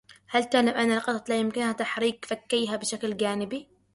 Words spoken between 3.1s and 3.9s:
جانبي.